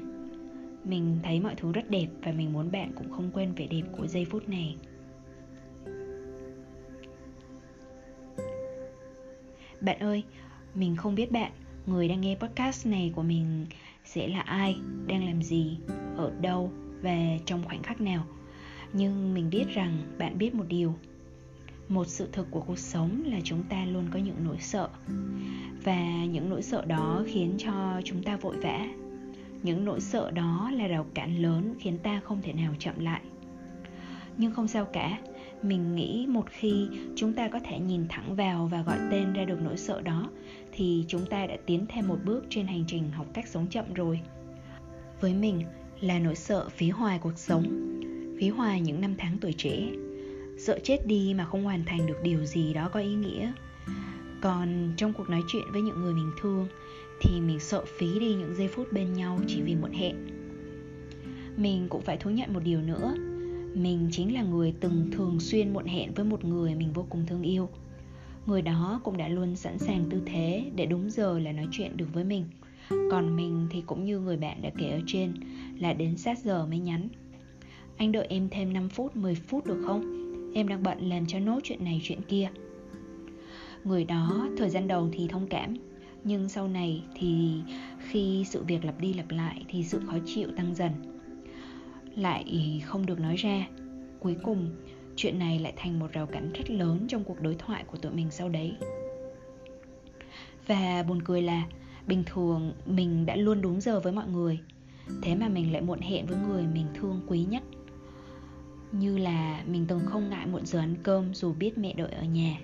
Mình 0.83 1.19
thấy 1.23 1.39
mọi 1.39 1.55
thứ 1.55 1.71
rất 1.71 1.89
đẹp 1.89 2.07
và 2.23 2.31
mình 2.31 2.53
muốn 2.53 2.71
bạn 2.71 2.91
cũng 2.95 3.11
không 3.11 3.31
quên 3.33 3.53
vẻ 3.53 3.67
đẹp 3.67 3.83
của 3.97 4.07
giây 4.07 4.25
phút 4.25 4.49
này. 4.49 4.75
Bạn 9.81 9.99
ơi, 9.99 10.23
mình 10.75 10.95
không 10.95 11.15
biết 11.15 11.31
bạn 11.31 11.51
người 11.85 12.07
đang 12.07 12.21
nghe 12.21 12.35
podcast 12.35 12.87
này 12.87 13.11
của 13.15 13.23
mình 13.23 13.65
sẽ 14.05 14.27
là 14.27 14.39
ai? 14.39 14.75
Đang 15.07 15.25
làm 15.25 15.41
gì? 15.41 15.77
Ở 16.17 16.31
đâu? 16.41 16.71
Và 17.01 17.17
trong 17.45 17.63
khoảnh 17.63 17.83
khắc 17.83 18.01
nào? 18.01 18.25
Nhưng 18.93 19.33
mình 19.33 19.49
biết 19.49 19.65
rằng 19.73 19.97
bạn 20.17 20.37
biết 20.37 20.55
một 20.55 20.65
điều. 20.67 20.93
Một 21.89 22.07
sự 22.07 22.29
thực 22.31 22.51
của 22.51 22.61
cuộc 22.61 22.79
sống 22.79 23.23
là 23.25 23.39
chúng 23.43 23.63
ta 23.63 23.85
luôn 23.85 24.05
có 24.11 24.19
những 24.19 24.43
nỗi 24.43 24.57
sợ. 24.59 24.89
Và 25.83 26.25
những 26.25 26.49
nỗi 26.49 26.61
sợ 26.61 26.85
đó 26.85 27.23
khiến 27.27 27.55
cho 27.57 28.01
chúng 28.05 28.23
ta 28.23 28.37
vội 28.37 28.57
vã. 28.57 28.87
Những 29.63 29.85
nỗi 29.85 29.99
sợ 29.99 30.31
đó 30.31 30.71
là 30.73 30.87
rào 30.87 31.05
cản 31.13 31.41
lớn 31.41 31.75
khiến 31.79 31.97
ta 31.97 32.21
không 32.23 32.41
thể 32.41 32.53
nào 32.53 32.73
chậm 32.79 32.99
lại. 32.99 33.21
Nhưng 34.37 34.51
không 34.51 34.67
sao 34.67 34.85
cả. 34.85 35.19
Mình 35.61 35.95
nghĩ 35.95 36.25
một 36.29 36.45
khi 36.49 36.87
chúng 37.15 37.33
ta 37.33 37.47
có 37.47 37.59
thể 37.59 37.79
nhìn 37.79 38.07
thẳng 38.09 38.35
vào 38.35 38.67
và 38.71 38.81
gọi 38.81 38.97
tên 39.11 39.33
ra 39.33 39.43
được 39.45 39.61
nỗi 39.61 39.77
sợ 39.77 40.01
đó 40.01 40.29
thì 40.71 41.05
chúng 41.07 41.25
ta 41.25 41.47
đã 41.47 41.57
tiến 41.65 41.85
thêm 41.89 42.07
một 42.07 42.17
bước 42.25 42.45
trên 42.49 42.67
hành 42.67 42.83
trình 42.87 43.11
học 43.11 43.27
cách 43.33 43.47
sống 43.47 43.67
chậm 43.69 43.93
rồi. 43.93 44.19
Với 45.21 45.33
mình 45.33 45.63
là 46.01 46.19
nỗi 46.19 46.35
sợ 46.35 46.69
phí 46.69 46.89
hoài 46.89 47.19
cuộc 47.19 47.37
sống 47.37 47.91
phí 48.41 48.49
hoài 48.49 48.81
những 48.81 49.01
năm 49.01 49.15
tháng 49.17 49.37
tuổi 49.41 49.53
trẻ. 49.57 49.91
Sợ 50.57 50.79
chết 50.83 51.07
đi 51.07 51.33
mà 51.37 51.45
không 51.45 51.63
hoàn 51.63 51.83
thành 51.85 52.07
được 52.07 52.17
điều 52.23 52.45
gì 52.45 52.73
đó 52.73 52.89
có 52.93 52.99
ý 52.99 53.13
nghĩa. 53.13 53.51
Còn 54.41 54.93
trong 54.97 55.13
cuộc 55.13 55.29
nói 55.29 55.41
chuyện 55.47 55.63
với 55.71 55.81
những 55.81 56.01
người 56.01 56.13
mình 56.13 56.31
thương 56.41 56.67
thì 57.21 57.41
mình 57.41 57.59
sợ 57.59 57.85
phí 57.97 58.19
đi 58.19 58.33
những 58.35 58.55
giây 58.55 58.67
phút 58.67 58.93
bên 58.93 59.13
nhau 59.13 59.39
chỉ 59.47 59.61
vì 59.61 59.75
muộn 59.75 59.91
hẹn. 59.91 60.15
Mình 61.57 61.87
cũng 61.89 62.01
phải 62.01 62.17
thú 62.17 62.29
nhận 62.29 62.53
một 62.53 62.63
điều 62.63 62.81
nữa. 62.81 63.15
Mình 63.73 64.09
chính 64.11 64.33
là 64.33 64.43
người 64.43 64.73
từng 64.79 65.09
thường 65.11 65.39
xuyên 65.39 65.73
muộn 65.73 65.85
hẹn 65.85 66.13
với 66.13 66.25
một 66.25 66.45
người 66.45 66.75
mình 66.75 66.93
vô 66.93 67.05
cùng 67.09 67.25
thương 67.27 67.41
yêu 67.41 67.69
người 68.45 68.61
đó 68.61 69.01
cũng 69.03 69.17
đã 69.17 69.27
luôn 69.27 69.55
sẵn 69.55 69.77
sàng 69.77 70.05
tư 70.09 70.21
thế 70.25 70.71
để 70.75 70.85
đúng 70.85 71.09
giờ 71.09 71.39
là 71.39 71.51
nói 71.51 71.67
chuyện 71.71 71.97
được 71.97 72.07
với 72.13 72.23
mình. 72.23 72.45
Còn 72.89 73.35
mình 73.35 73.67
thì 73.71 73.81
cũng 73.81 74.05
như 74.05 74.19
người 74.19 74.37
bạn 74.37 74.61
đã 74.61 74.69
kể 74.77 74.89
ở 74.89 74.99
trên, 75.07 75.33
là 75.79 75.93
đến 75.93 76.17
sát 76.17 76.39
giờ 76.39 76.65
mới 76.65 76.79
nhắn. 76.79 77.07
Anh 77.97 78.11
đợi 78.11 78.27
em 78.29 78.49
thêm 78.51 78.73
5 78.73 78.89
phút 78.89 79.15
10 79.15 79.35
phút 79.35 79.65
được 79.65 79.83
không? 79.85 80.01
Em 80.55 80.67
đang 80.67 80.83
bận 80.83 81.09
làm 81.09 81.25
cho 81.25 81.39
nốt 81.39 81.59
chuyện 81.63 81.83
này, 81.83 82.01
chuyện 82.03 82.21
kia. 82.27 82.49
Người 83.83 84.05
đó 84.05 84.47
thời 84.57 84.69
gian 84.69 84.87
đầu 84.87 85.09
thì 85.13 85.27
thông 85.27 85.47
cảm, 85.47 85.73
nhưng 86.23 86.49
sau 86.49 86.67
này 86.67 87.03
thì 87.15 87.61
khi 87.99 88.45
sự 88.49 88.63
việc 88.63 88.85
lặp 88.85 88.99
đi 88.99 89.13
lặp 89.13 89.31
lại 89.31 89.65
thì 89.67 89.83
sự 89.83 89.99
khó 90.07 90.17
chịu 90.25 90.47
tăng 90.57 90.75
dần. 90.75 90.91
Lại 92.15 92.81
không 92.85 93.05
được 93.05 93.19
nói 93.19 93.35
ra. 93.35 93.67
Cuối 94.19 94.35
cùng 94.43 94.69
chuyện 95.15 95.39
này 95.39 95.59
lại 95.59 95.73
thành 95.75 95.99
một 95.99 96.13
rào 96.13 96.25
cản 96.25 96.53
rất 96.53 96.69
lớn 96.69 97.05
trong 97.07 97.23
cuộc 97.23 97.41
đối 97.41 97.55
thoại 97.55 97.83
của 97.87 97.97
tụi 97.97 98.11
mình 98.11 98.31
sau 98.31 98.49
đấy. 98.49 98.75
Và 100.67 101.03
buồn 101.07 101.21
cười 101.21 101.41
là, 101.41 101.63
bình 102.07 102.23
thường 102.25 102.73
mình 102.85 103.25
đã 103.25 103.35
luôn 103.35 103.61
đúng 103.61 103.81
giờ 103.81 103.99
với 103.99 104.13
mọi 104.13 104.27
người, 104.27 104.59
thế 105.21 105.35
mà 105.35 105.47
mình 105.47 105.73
lại 105.73 105.81
muộn 105.81 105.99
hẹn 105.99 106.25
với 106.25 106.37
người 106.47 106.63
mình 106.73 106.85
thương 106.95 107.21
quý 107.27 107.45
nhất. 107.49 107.63
Như 108.91 109.17
là 109.17 109.63
mình 109.67 109.85
từng 109.87 110.01
không 110.05 110.29
ngại 110.29 110.47
muộn 110.47 110.65
giờ 110.65 110.79
ăn 110.79 110.95
cơm 111.03 111.33
dù 111.33 111.53
biết 111.53 111.77
mẹ 111.77 111.93
đợi 111.93 112.11
ở 112.11 112.23
nhà. 112.23 112.57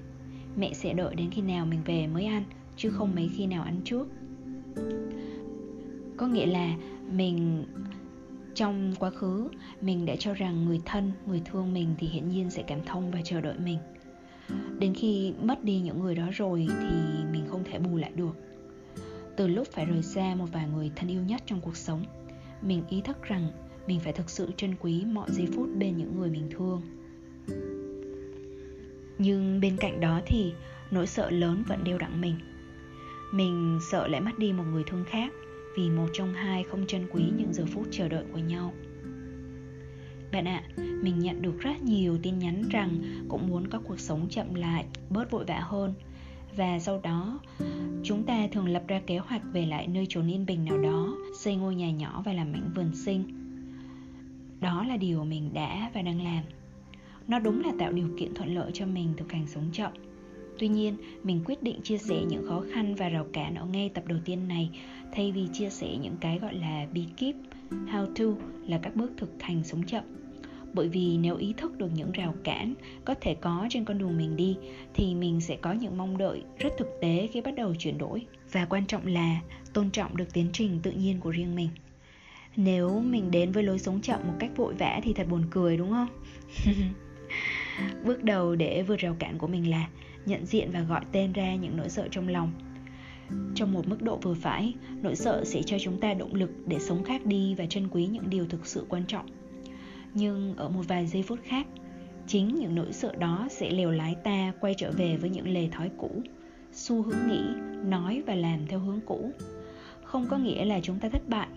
Mẹ 0.57 0.73
sẽ 0.73 0.93
đợi 0.93 1.15
đến 1.15 1.31
khi 1.31 1.41
nào 1.41 1.65
mình 1.65 1.79
về 1.85 2.07
mới 2.07 2.25
ăn, 2.25 2.43
chứ 2.77 2.89
không 2.89 3.15
mấy 3.15 3.29
khi 3.35 3.47
nào 3.47 3.63
ăn 3.63 3.81
trước. 3.83 4.07
Có 6.17 6.27
nghĩa 6.27 6.45
là 6.45 6.75
mình 7.11 7.65
trong 8.57 8.93
quá 8.99 9.09
khứ, 9.09 9.49
mình 9.81 10.05
đã 10.05 10.15
cho 10.19 10.33
rằng 10.33 10.65
người 10.65 10.81
thân, 10.85 11.11
người 11.25 11.41
thương 11.45 11.73
mình 11.73 11.95
thì 11.97 12.07
hiển 12.07 12.29
nhiên 12.29 12.49
sẽ 12.49 12.63
cảm 12.67 12.79
thông 12.85 13.11
và 13.11 13.19
chờ 13.23 13.41
đợi 13.41 13.55
mình. 13.59 13.77
Đến 14.79 14.93
khi 14.93 15.33
mất 15.41 15.63
đi 15.63 15.79
những 15.79 15.99
người 15.99 16.15
đó 16.15 16.27
rồi 16.31 16.67
thì 16.81 17.23
mình 17.31 17.45
không 17.49 17.63
thể 17.63 17.79
bù 17.79 17.97
lại 17.97 18.11
được. 18.15 18.35
Từ 19.35 19.47
lúc 19.47 19.67
phải 19.71 19.85
rời 19.85 20.03
xa 20.03 20.35
một 20.35 20.45
vài 20.51 20.67
người 20.75 20.91
thân 20.95 21.11
yêu 21.11 21.21
nhất 21.21 21.41
trong 21.45 21.61
cuộc 21.61 21.77
sống, 21.77 22.05
mình 22.61 22.83
ý 22.89 23.01
thức 23.01 23.23
rằng 23.23 23.51
mình 23.87 23.99
phải 23.99 24.13
thực 24.13 24.29
sự 24.29 24.51
trân 24.57 24.75
quý 24.79 25.05
mọi 25.05 25.29
giây 25.31 25.47
phút 25.55 25.69
bên 25.77 25.97
những 25.97 26.19
người 26.19 26.29
mình 26.29 26.49
thương. 26.51 26.81
Nhưng 29.17 29.59
bên 29.61 29.77
cạnh 29.77 29.99
đó 29.99 30.21
thì 30.25 30.53
nỗi 30.91 31.07
sợ 31.07 31.29
lớn 31.29 31.63
vẫn 31.67 31.83
đeo 31.83 31.97
đặng 31.97 32.21
mình. 32.21 32.35
Mình 33.33 33.79
sợ 33.91 34.07
lại 34.07 34.21
mất 34.21 34.39
đi 34.39 34.53
một 34.53 34.63
người 34.71 34.83
thương 34.87 35.05
khác 35.09 35.31
vì 35.77 35.89
một 35.89 36.07
trong 36.13 36.33
hai 36.33 36.63
không 36.63 36.87
trân 36.87 37.07
quý 37.11 37.23
những 37.37 37.53
giờ 37.53 37.65
phút 37.65 37.87
chờ 37.91 38.09
đợi 38.09 38.23
của 38.31 38.39
nhau. 38.39 38.73
Bạn 40.31 40.47
ạ, 40.47 40.63
à, 40.77 40.83
mình 41.01 41.19
nhận 41.19 41.41
được 41.41 41.59
rất 41.59 41.81
nhiều 41.83 42.17
tin 42.23 42.39
nhắn 42.39 42.63
rằng 42.69 42.99
cũng 43.29 43.47
muốn 43.47 43.67
có 43.67 43.79
cuộc 43.87 43.99
sống 43.99 44.27
chậm 44.29 44.53
lại, 44.53 44.85
bớt 45.09 45.31
vội 45.31 45.45
vã 45.45 45.59
hơn. 45.59 45.93
Và 46.55 46.79
sau 46.79 46.99
đó 47.03 47.39
chúng 48.03 48.23
ta 48.23 48.47
thường 48.51 48.67
lập 48.67 48.83
ra 48.87 49.01
kế 49.07 49.17
hoạch 49.17 49.41
về 49.53 49.65
lại 49.65 49.87
nơi 49.87 50.05
chốn 50.09 50.31
yên 50.31 50.45
bình 50.45 50.65
nào 50.65 50.77
đó 50.77 51.17
xây 51.39 51.55
ngôi 51.55 51.75
nhà 51.75 51.91
nhỏ 51.91 52.21
và 52.25 52.33
làm 52.33 52.51
mảnh 52.51 52.71
vườn 52.75 52.91
sinh 52.95 53.23
đó 54.59 54.83
là 54.87 54.97
điều 54.97 55.25
mình 55.25 55.53
đã 55.53 55.91
và 55.93 56.01
đang 56.01 56.23
làm. 56.23 56.43
Nó 57.27 57.39
đúng 57.39 57.61
là 57.61 57.71
tạo 57.79 57.91
điều 57.91 58.09
kiện 58.17 58.33
thuận 58.33 58.55
lợi 58.55 58.71
cho 58.73 58.85
mình 58.85 59.13
thực 59.17 59.31
hành 59.31 59.47
sống 59.47 59.69
chậm. 59.73 59.91
Tuy 60.59 60.67
nhiên, 60.67 60.97
mình 61.23 61.41
quyết 61.45 61.63
định 61.63 61.81
chia 61.83 61.97
sẻ 61.97 62.23
những 62.27 62.45
khó 62.47 62.63
khăn 62.73 62.95
và 62.95 63.09
rào 63.09 63.25
cản 63.33 63.55
ở 63.55 63.65
ngay 63.65 63.89
tập 63.93 64.03
đầu 64.07 64.17
tiên 64.25 64.47
này 64.47 64.69
thay 65.13 65.31
vì 65.31 65.47
chia 65.53 65.69
sẻ 65.69 65.97
những 66.01 66.15
cái 66.21 66.39
gọi 66.39 66.55
là 66.55 66.87
bí 66.93 67.05
kíp, 67.17 67.35
how 67.71 68.05
to 68.05 68.45
là 68.67 68.79
các 68.83 68.95
bước 68.95 69.11
thực 69.17 69.41
hành 69.41 69.63
sống 69.63 69.83
chậm. 69.83 70.03
bởi 70.73 70.89
vì 70.89 71.17
nếu 71.17 71.35
ý 71.35 71.53
thức 71.57 71.77
được 71.77 71.89
những 71.93 72.11
rào 72.11 72.35
cản 72.43 72.73
có 73.05 73.13
thể 73.21 73.35
có 73.35 73.67
trên 73.69 73.85
con 73.85 73.97
đường 73.97 74.17
mình 74.17 74.35
đi 74.35 74.57
thì 74.93 75.15
mình 75.15 75.41
sẽ 75.41 75.55
có 75.55 75.71
những 75.71 75.97
mong 75.97 76.17
đợi 76.17 76.43
rất 76.59 76.69
thực 76.77 76.87
tế 77.01 77.29
khi 77.31 77.41
bắt 77.41 77.55
đầu 77.55 77.75
chuyển 77.75 77.97
đổi. 77.97 78.25
Và 78.51 78.65
quan 78.65 78.85
trọng 78.85 79.07
là 79.07 79.41
tôn 79.73 79.91
trọng 79.91 80.17
được 80.17 80.33
tiến 80.33 80.49
trình 80.53 80.79
tự 80.83 80.91
nhiên 80.91 81.19
của 81.19 81.31
riêng 81.31 81.55
mình. 81.55 81.69
Nếu 82.55 82.99
mình 82.99 83.31
đến 83.31 83.51
với 83.51 83.63
lối 83.63 83.79
sống 83.79 84.01
chậm 84.01 84.19
một 84.27 84.33
cách 84.39 84.51
vội 84.55 84.73
vã 84.73 84.99
thì 85.03 85.13
thật 85.13 85.27
buồn 85.29 85.43
cười 85.51 85.77
đúng 85.77 85.89
không? 85.89 86.07
Bước 88.05 88.23
đầu 88.23 88.55
để 88.55 88.83
vượt 88.83 88.99
rào 88.99 89.15
cản 89.19 89.37
của 89.37 89.47
mình 89.47 89.69
là 89.69 89.87
nhận 90.27 90.45
diện 90.45 90.71
và 90.71 90.81
gọi 90.81 91.01
tên 91.11 91.33
ra 91.33 91.55
những 91.55 91.77
nỗi 91.77 91.89
sợ 91.89 92.07
trong 92.11 92.27
lòng. 92.27 92.51
Trong 93.55 93.73
một 93.73 93.87
mức 93.87 94.01
độ 94.01 94.19
vừa 94.21 94.33
phải, 94.33 94.73
nỗi 95.01 95.15
sợ 95.15 95.43
sẽ 95.45 95.61
cho 95.61 95.77
chúng 95.79 95.99
ta 95.99 96.13
động 96.13 96.35
lực 96.35 96.51
để 96.65 96.79
sống 96.79 97.03
khác 97.03 97.25
đi 97.25 97.55
và 97.55 97.65
trân 97.65 97.87
quý 97.87 98.05
những 98.07 98.29
điều 98.29 98.45
thực 98.45 98.65
sự 98.65 98.85
quan 98.89 99.03
trọng. 99.07 99.25
Nhưng 100.13 100.55
ở 100.55 100.69
một 100.69 100.81
vài 100.87 101.07
giây 101.07 101.23
phút 101.23 101.39
khác, 101.43 101.67
chính 102.27 102.55
những 102.55 102.75
nỗi 102.75 102.93
sợ 102.93 103.15
đó 103.15 103.47
sẽ 103.51 103.71
lèo 103.71 103.91
lái 103.91 104.15
ta 104.23 104.53
quay 104.59 104.73
trở 104.77 104.91
về 104.91 105.17
với 105.17 105.29
những 105.29 105.47
lề 105.47 105.67
thói 105.71 105.89
cũ, 105.97 106.21
xu 106.73 107.01
hướng 107.01 107.27
nghĩ, 107.27 107.41
nói 107.85 108.23
và 108.27 108.35
làm 108.35 108.67
theo 108.67 108.79
hướng 108.79 108.99
cũ. 109.05 109.31
Không 110.03 110.25
có 110.29 110.37
nghĩa 110.37 110.65
là 110.65 110.79
chúng 110.83 110.99
ta 110.99 111.09
thất 111.09 111.29
bại. 111.29 111.47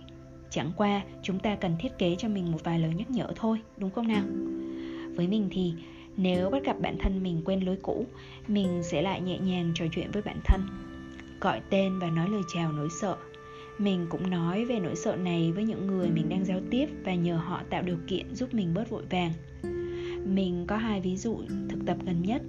Chẳng 0.50 0.73
qua, 0.77 1.03
chúng 1.23 1.39
ta 1.39 1.57
cần 1.57 1.77
thiết 1.81 1.99
kế 1.99 2.17
cho 2.19 2.29
mình 2.29 2.53
một 2.53 2.65
vài 2.65 2.79
lời 2.79 2.95
nhắc 2.97 3.11
nhở 3.11 3.33
thôi, 3.37 3.59
đúng 3.77 3.91
không 3.91 4.09
nào? 4.09 4.25
Với 5.17 5.29
mình 5.29 5.49
thì 5.50 5.73
nếu 6.17 6.50
bắt 6.50 6.64
gặp 6.64 6.76
bản 6.81 6.97
thân 6.99 7.23
mình 7.23 7.43
quên 7.45 7.61
lối 7.61 7.76
cũ, 7.83 8.07
mình 8.49 8.83
sẽ 8.83 9.02
lại 9.02 9.21
nhẹ 9.21 9.38
nhàng 9.38 9.73
trò 9.75 9.85
chuyện 9.93 10.11
với 10.12 10.23
bản 10.23 10.40
thân, 10.45 10.61
gọi 11.40 11.61
tên 11.71 11.99
và 11.99 12.11
nói 12.11 12.29
lời 12.29 12.43
chào 12.55 12.73
nỗi 12.73 12.88
sợ. 13.00 13.17
Mình 13.79 14.07
cũng 14.11 14.31
nói 14.31 14.64
về 14.64 14.81
nỗi 14.81 14.97
sợ 14.97 15.17
này 15.17 15.52
với 15.52 15.64
những 15.64 15.87
người 15.87 16.11
mình 16.11 16.29
đang 16.29 16.45
giao 16.45 16.61
tiếp 16.71 16.87
và 17.05 17.14
nhờ 17.14 17.37
họ 17.37 17.62
tạo 17.71 17.83
điều 17.83 17.99
kiện 18.07 18.35
giúp 18.35 18.55
mình 18.55 18.75
bớt 18.75 18.90
vội 18.90 19.02
vàng. 19.11 19.33
Mình 20.26 20.64
có 20.67 20.76
hai 20.76 21.00
ví 21.00 21.17
dụ 21.17 21.43
thực 21.69 21.87
tập 21.87 21.97
gần 22.07 22.23
nhất. 22.23 22.43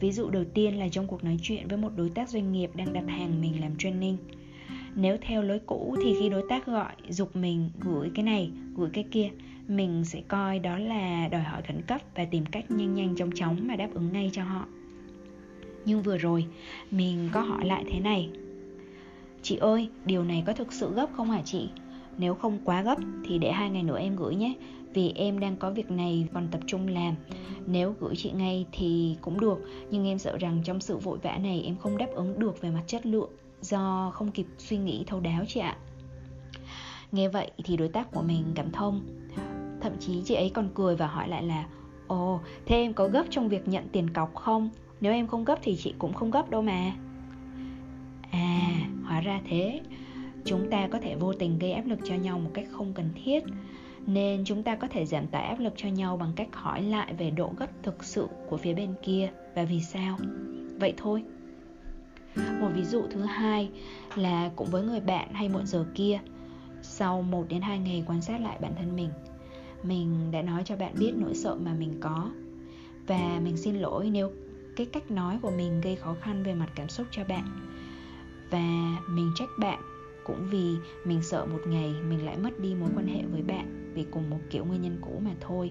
Ví 0.00 0.12
dụ 0.12 0.30
đầu 0.30 0.44
tiên 0.54 0.78
là 0.78 0.88
trong 0.88 1.06
cuộc 1.06 1.24
nói 1.24 1.36
chuyện 1.42 1.68
với 1.68 1.78
một 1.78 1.92
đối 1.96 2.10
tác 2.10 2.28
doanh 2.28 2.52
nghiệp 2.52 2.70
đang 2.74 2.92
đặt 2.92 3.04
hàng 3.08 3.40
mình 3.40 3.60
làm 3.60 3.76
training. 3.78 4.16
Nếu 4.94 5.16
theo 5.20 5.42
lối 5.42 5.58
cũ 5.66 5.96
thì 6.04 6.14
khi 6.20 6.28
đối 6.28 6.42
tác 6.48 6.66
gọi 6.66 6.92
dục 7.08 7.36
mình 7.36 7.70
gửi 7.80 8.10
cái 8.14 8.24
này, 8.24 8.50
gửi 8.76 8.90
cái 8.92 9.04
kia 9.10 9.30
mình 9.70 10.04
sẽ 10.04 10.22
coi 10.28 10.58
đó 10.58 10.78
là 10.78 11.28
đòi 11.28 11.42
hỏi 11.42 11.62
khẩn 11.62 11.82
cấp 11.82 12.00
và 12.14 12.24
tìm 12.24 12.46
cách 12.46 12.70
nhanh 12.70 12.94
nhanh 12.94 13.16
chóng 13.16 13.30
chóng 13.34 13.56
mà 13.62 13.76
đáp 13.76 13.88
ứng 13.94 14.12
ngay 14.12 14.30
cho 14.32 14.42
họ. 14.42 14.66
Nhưng 15.84 16.02
vừa 16.02 16.18
rồi, 16.18 16.46
mình 16.90 17.28
có 17.32 17.40
hỏi 17.40 17.64
lại 17.64 17.84
thế 17.90 18.00
này. 18.00 18.30
Chị 19.42 19.56
ơi, 19.56 19.88
điều 20.04 20.24
này 20.24 20.42
có 20.46 20.52
thực 20.52 20.72
sự 20.72 20.94
gấp 20.94 21.06
không 21.16 21.30
hả 21.30 21.42
chị? 21.44 21.68
Nếu 22.18 22.34
không 22.34 22.58
quá 22.64 22.82
gấp 22.82 22.98
thì 23.24 23.38
để 23.38 23.52
hai 23.52 23.70
ngày 23.70 23.82
nữa 23.82 23.98
em 23.98 24.16
gửi 24.16 24.34
nhé, 24.34 24.54
vì 24.94 25.12
em 25.14 25.40
đang 25.40 25.56
có 25.56 25.70
việc 25.70 25.90
này 25.90 26.28
còn 26.34 26.48
tập 26.50 26.60
trung 26.66 26.88
làm. 26.88 27.14
Nếu 27.66 27.94
gửi 28.00 28.16
chị 28.16 28.30
ngay 28.30 28.66
thì 28.72 29.16
cũng 29.20 29.40
được, 29.40 29.58
nhưng 29.90 30.06
em 30.06 30.18
sợ 30.18 30.38
rằng 30.38 30.62
trong 30.64 30.80
sự 30.80 30.96
vội 30.96 31.18
vã 31.22 31.38
này 31.38 31.62
em 31.66 31.76
không 31.76 31.98
đáp 31.98 32.08
ứng 32.14 32.38
được 32.38 32.60
về 32.60 32.70
mặt 32.70 32.82
chất 32.86 33.06
lượng 33.06 33.30
do 33.60 34.10
không 34.14 34.30
kịp 34.30 34.46
suy 34.58 34.76
nghĩ 34.76 35.04
thấu 35.06 35.20
đáo 35.20 35.44
chị 35.48 35.60
ạ. 35.60 35.76
Nghe 37.12 37.28
vậy 37.28 37.50
thì 37.64 37.76
đối 37.76 37.88
tác 37.88 38.10
của 38.12 38.22
mình 38.22 38.44
cảm 38.54 38.72
thông 38.72 39.00
thậm 39.80 39.92
chí 40.00 40.22
chị 40.24 40.34
ấy 40.34 40.50
còn 40.54 40.68
cười 40.74 40.96
và 40.96 41.06
hỏi 41.06 41.28
lại 41.28 41.42
là, 41.42 41.66
ồ, 42.06 42.40
thế 42.66 42.76
em 42.76 42.92
có 42.92 43.08
gấp 43.08 43.24
trong 43.30 43.48
việc 43.48 43.68
nhận 43.68 43.88
tiền 43.92 44.10
cọc 44.10 44.34
không? 44.34 44.70
Nếu 45.00 45.12
em 45.12 45.26
không 45.26 45.44
gấp 45.44 45.58
thì 45.62 45.76
chị 45.76 45.94
cũng 45.98 46.12
không 46.12 46.30
gấp 46.30 46.50
đâu 46.50 46.62
mà. 46.62 46.92
À 48.30 48.70
hóa 49.04 49.20
ra 49.20 49.40
thế. 49.48 49.80
Chúng 50.44 50.70
ta 50.70 50.88
có 50.88 50.98
thể 51.02 51.14
vô 51.14 51.32
tình 51.32 51.58
gây 51.58 51.72
áp 51.72 51.86
lực 51.86 51.98
cho 52.04 52.14
nhau 52.14 52.38
một 52.38 52.50
cách 52.54 52.66
không 52.70 52.92
cần 52.94 53.10
thiết, 53.24 53.44
nên 54.06 54.44
chúng 54.44 54.62
ta 54.62 54.76
có 54.76 54.88
thể 54.88 55.06
giảm 55.06 55.26
tải 55.26 55.42
áp 55.42 55.58
lực 55.58 55.72
cho 55.76 55.88
nhau 55.88 56.16
bằng 56.16 56.32
cách 56.36 56.48
hỏi 56.52 56.82
lại 56.82 57.14
về 57.14 57.30
độ 57.30 57.52
gấp 57.58 57.66
thực 57.82 58.04
sự 58.04 58.28
của 58.48 58.56
phía 58.56 58.74
bên 58.74 58.94
kia 59.02 59.30
và 59.54 59.64
vì 59.64 59.80
sao. 59.80 60.18
Vậy 60.80 60.94
thôi. 60.96 61.24
Một 62.60 62.68
ví 62.74 62.84
dụ 62.84 63.02
thứ 63.10 63.22
hai 63.22 63.70
là 64.14 64.50
cũng 64.56 64.70
với 64.70 64.82
người 64.82 65.00
bạn 65.00 65.34
hay 65.34 65.48
muộn 65.48 65.66
giờ 65.66 65.86
kia, 65.94 66.20
sau 66.82 67.22
1 67.22 67.44
đến 67.48 67.60
2 67.60 67.78
ngày 67.78 68.04
quan 68.06 68.22
sát 68.22 68.40
lại 68.40 68.58
bản 68.60 68.72
thân 68.78 68.96
mình 68.96 69.10
mình 69.82 70.30
đã 70.30 70.42
nói 70.42 70.62
cho 70.64 70.76
bạn 70.76 70.94
biết 70.98 71.12
nỗi 71.16 71.34
sợ 71.34 71.54
mà 71.54 71.74
mình 71.78 71.94
có. 72.00 72.30
Và 73.06 73.40
mình 73.44 73.56
xin 73.56 73.74
lỗi 73.74 74.10
nếu 74.10 74.32
cái 74.76 74.86
cách 74.86 75.10
nói 75.10 75.38
của 75.42 75.50
mình 75.50 75.80
gây 75.80 75.96
khó 75.96 76.16
khăn 76.20 76.42
về 76.42 76.54
mặt 76.54 76.68
cảm 76.74 76.88
xúc 76.88 77.06
cho 77.10 77.24
bạn. 77.24 77.44
Và 78.50 78.98
mình 79.08 79.32
trách 79.34 79.48
bạn, 79.58 79.80
cũng 80.24 80.46
vì 80.50 80.76
mình 81.04 81.22
sợ 81.22 81.46
một 81.46 81.60
ngày 81.66 81.94
mình 82.08 82.26
lại 82.26 82.36
mất 82.36 82.60
đi 82.60 82.74
mối 82.74 82.90
quan 82.96 83.06
hệ 83.06 83.22
với 83.32 83.42
bạn 83.42 83.92
vì 83.94 84.04
cùng 84.10 84.30
một 84.30 84.38
kiểu 84.50 84.64
nguyên 84.64 84.82
nhân 84.82 84.98
cũ 85.00 85.20
mà 85.24 85.30
thôi. 85.40 85.70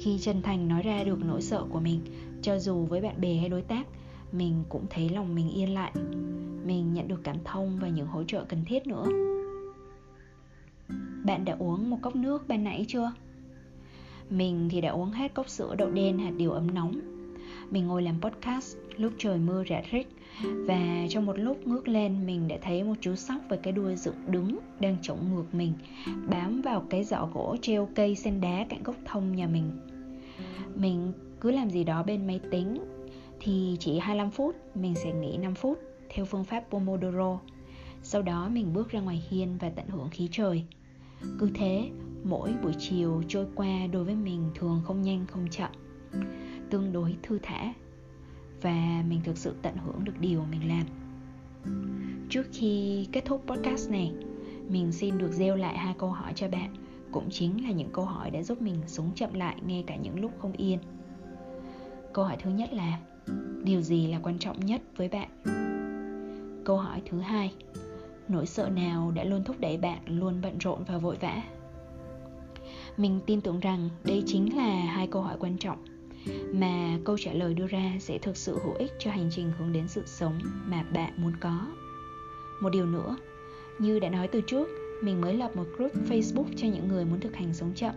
Khi 0.00 0.18
chân 0.18 0.42
thành 0.42 0.68
nói 0.68 0.82
ra 0.82 1.04
được 1.04 1.18
nỗi 1.24 1.42
sợ 1.42 1.64
của 1.70 1.80
mình, 1.80 2.00
cho 2.42 2.58
dù 2.58 2.84
với 2.84 3.00
bạn 3.00 3.20
bè 3.20 3.36
hay 3.36 3.48
đối 3.48 3.62
tác, 3.62 3.86
mình 4.32 4.64
cũng 4.68 4.86
thấy 4.90 5.08
lòng 5.08 5.34
mình 5.34 5.50
yên 5.50 5.74
lại. 5.74 5.92
Mình 6.64 6.94
nhận 6.94 7.08
được 7.08 7.20
cảm 7.24 7.36
thông 7.44 7.78
và 7.78 7.88
những 7.88 8.06
hỗ 8.06 8.24
trợ 8.24 8.44
cần 8.48 8.64
thiết 8.64 8.86
nữa 8.86 9.06
bạn 11.26 11.44
đã 11.44 11.56
uống 11.58 11.90
một 11.90 11.98
cốc 12.02 12.16
nước 12.16 12.48
ban 12.48 12.64
nãy 12.64 12.84
chưa 12.88 13.12
mình 14.30 14.68
thì 14.70 14.80
đã 14.80 14.90
uống 14.90 15.10
hết 15.10 15.34
cốc 15.34 15.48
sữa 15.48 15.74
đậu 15.78 15.90
đen 15.90 16.18
hạt 16.18 16.32
điều 16.36 16.52
ấm 16.52 16.74
nóng 16.74 17.00
mình 17.70 17.86
ngồi 17.86 18.02
làm 18.02 18.20
podcast, 18.20 18.76
lúc 18.96 19.12
trời 19.18 19.38
mưa 19.38 19.64
rả 19.70 19.82
rích 19.92 20.08
và 20.42 21.06
trong 21.08 21.26
một 21.26 21.38
lúc 21.38 21.66
ngước 21.66 21.88
lên, 21.88 22.26
mình 22.26 22.48
đã 22.48 22.56
thấy 22.62 22.84
một 22.84 22.94
chú 23.00 23.14
sóc 23.14 23.40
với 23.48 23.58
cái 23.58 23.72
đuôi 23.72 23.96
dựng 23.96 24.14
đứng 24.26 24.58
đang 24.80 24.96
chống 25.02 25.34
ngược 25.34 25.54
mình, 25.54 25.72
bám 26.30 26.62
vào 26.62 26.86
cái 26.90 27.04
giỏ 27.04 27.28
gỗ 27.34 27.56
treo 27.62 27.88
cây 27.94 28.14
sen 28.14 28.40
đá 28.40 28.66
cạnh 28.68 28.82
gốc 28.82 28.96
thông 29.04 29.36
nhà 29.36 29.46
mình 29.46 29.70
mình 30.74 31.12
cứ 31.40 31.50
làm 31.50 31.70
gì 31.70 31.84
đó 31.84 32.02
bên 32.02 32.26
máy 32.26 32.40
tính, 32.50 32.84
thì 33.40 33.76
chỉ 33.80 33.98
25 33.98 34.30
phút, 34.30 34.56
mình 34.74 34.94
sẽ 34.94 35.12
nghỉ 35.12 35.36
5 35.36 35.54
phút, 35.54 35.78
theo 36.08 36.24
phương 36.24 36.44
pháp 36.44 36.64
Pomodoro. 36.70 37.40
Sau 38.02 38.22
đó 38.22 38.48
mình 38.48 38.72
bước 38.72 38.90
ra 38.90 39.00
ngoài 39.00 39.24
hiên 39.30 39.58
và 39.60 39.68
tận 39.68 39.86
hưởng 39.88 40.08
khí 40.10 40.28
trời. 40.32 40.64
Cứ 41.38 41.50
thế, 41.54 41.90
mỗi 42.24 42.54
buổi 42.62 42.72
chiều 42.78 43.22
trôi 43.28 43.46
qua 43.54 43.86
đối 43.92 44.04
với 44.04 44.14
mình 44.14 44.50
thường 44.54 44.82
không 44.84 45.02
nhanh 45.02 45.26
không 45.26 45.46
chậm, 45.50 45.70
tương 46.70 46.92
đối 46.92 47.16
thư 47.22 47.38
thả 47.42 47.72
và 48.62 49.04
mình 49.08 49.20
thực 49.24 49.38
sự 49.38 49.54
tận 49.62 49.76
hưởng 49.76 50.04
được 50.04 50.20
điều 50.20 50.44
mình 50.50 50.68
làm. 50.68 50.86
Trước 52.28 52.46
khi 52.52 53.06
kết 53.12 53.24
thúc 53.24 53.42
podcast 53.46 53.90
này, 53.90 54.12
mình 54.68 54.92
xin 54.92 55.18
được 55.18 55.32
gieo 55.32 55.56
lại 55.56 55.78
hai 55.78 55.94
câu 55.98 56.10
hỏi 56.10 56.32
cho 56.36 56.48
bạn, 56.48 56.74
cũng 57.12 57.30
chính 57.30 57.64
là 57.64 57.70
những 57.70 57.90
câu 57.92 58.04
hỏi 58.04 58.30
đã 58.30 58.42
giúp 58.42 58.62
mình 58.62 58.76
sống 58.86 59.10
chậm 59.14 59.34
lại 59.34 59.56
ngay 59.66 59.84
cả 59.86 59.96
những 59.96 60.20
lúc 60.20 60.32
không 60.38 60.52
yên. 60.52 60.78
Câu 62.12 62.24
hỏi 62.24 62.36
thứ 62.42 62.50
nhất 62.50 62.72
là 62.72 63.00
điều 63.64 63.80
gì 63.80 64.06
là 64.06 64.20
quan 64.22 64.38
trọng 64.38 64.60
nhất 64.60 64.82
với 64.96 65.08
bạn 65.08 65.28
câu 66.66 66.76
hỏi 66.76 67.02
thứ 67.10 67.18
hai 67.18 67.52
nỗi 68.28 68.46
sợ 68.46 68.68
nào 68.68 69.10
đã 69.10 69.24
luôn 69.24 69.44
thúc 69.44 69.56
đẩy 69.60 69.76
bạn 69.76 69.98
luôn 70.06 70.40
bận 70.42 70.58
rộn 70.58 70.84
và 70.84 70.98
vội 70.98 71.16
vã? 71.20 71.42
Mình 72.96 73.20
tin 73.26 73.40
tưởng 73.40 73.60
rằng 73.60 73.88
đây 74.04 74.22
chính 74.26 74.56
là 74.56 74.80
hai 74.80 75.06
câu 75.06 75.22
hỏi 75.22 75.36
quan 75.40 75.58
trọng 75.58 75.78
mà 76.52 76.98
câu 77.04 77.16
trả 77.18 77.32
lời 77.32 77.54
đưa 77.54 77.66
ra 77.66 77.92
sẽ 78.00 78.18
thực 78.18 78.36
sự 78.36 78.58
hữu 78.64 78.74
ích 78.74 78.92
cho 78.98 79.10
hành 79.10 79.30
trình 79.32 79.52
hướng 79.58 79.72
đến 79.72 79.88
sự 79.88 80.02
sống 80.06 80.38
mà 80.66 80.82
bạn 80.82 81.12
muốn 81.16 81.32
có. 81.40 81.66
Một 82.62 82.70
điều 82.70 82.86
nữa, 82.86 83.16
như 83.78 83.98
đã 83.98 84.08
nói 84.08 84.28
từ 84.28 84.40
trước, 84.40 84.68
mình 85.02 85.20
mới 85.20 85.34
lập 85.34 85.56
một 85.56 85.66
group 85.76 85.92
facebook 86.08 86.44
cho 86.56 86.68
những 86.68 86.88
người 86.88 87.04
muốn 87.04 87.20
thực 87.20 87.36
hành 87.36 87.54
sống 87.54 87.72
chậm. 87.74 87.94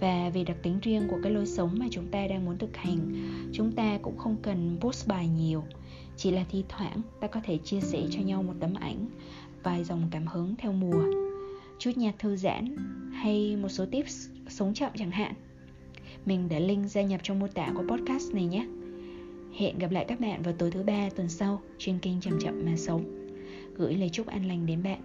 Và 0.00 0.30
vì 0.34 0.44
đặc 0.44 0.56
tính 0.62 0.78
riêng 0.82 1.08
của 1.10 1.18
cái 1.22 1.32
lối 1.32 1.46
sống 1.46 1.76
mà 1.78 1.86
chúng 1.90 2.06
ta 2.06 2.26
đang 2.26 2.44
muốn 2.44 2.58
thực 2.58 2.76
hành, 2.76 3.28
chúng 3.52 3.72
ta 3.72 3.98
cũng 4.02 4.18
không 4.18 4.36
cần 4.42 4.78
post 4.80 5.08
bài 5.08 5.28
nhiều. 5.28 5.64
Chỉ 6.16 6.30
là 6.30 6.44
thi 6.50 6.64
thoảng 6.68 7.02
ta 7.20 7.26
có 7.26 7.40
thể 7.44 7.58
chia 7.58 7.80
sẻ 7.80 8.02
cho 8.10 8.20
nhau 8.20 8.42
một 8.42 8.54
tấm 8.60 8.74
ảnh 8.74 9.06
vài 9.62 9.84
dòng 9.84 10.08
cảm 10.10 10.26
hứng 10.26 10.54
theo 10.58 10.72
mùa, 10.72 11.04
chút 11.78 11.90
nhạc 11.96 12.18
thư 12.18 12.36
giãn 12.36 12.76
hay 13.12 13.56
một 13.56 13.68
số 13.68 13.86
tips 13.86 14.28
sống 14.48 14.74
chậm 14.74 14.90
chẳng 14.96 15.10
hạn. 15.10 15.34
Mình 16.26 16.48
để 16.48 16.60
link 16.60 16.86
gia 16.86 17.02
nhập 17.02 17.20
trong 17.22 17.38
mô 17.38 17.46
tả 17.46 17.72
của 17.74 17.82
podcast 17.88 18.34
này 18.34 18.46
nhé. 18.46 18.66
Hẹn 19.58 19.78
gặp 19.78 19.90
lại 19.90 20.04
các 20.08 20.20
bạn 20.20 20.42
vào 20.42 20.54
tối 20.58 20.70
thứ 20.70 20.82
ba 20.82 21.08
tuần 21.16 21.28
sau 21.28 21.62
trên 21.78 21.98
kênh 21.98 22.20
chậm 22.20 22.38
chậm 22.40 22.62
mà 22.64 22.76
sống. 22.76 23.04
Gửi 23.76 23.94
lời 23.94 24.08
chúc 24.08 24.26
an 24.26 24.48
lành 24.48 24.66
đến 24.66 24.82
bạn. 24.82 25.00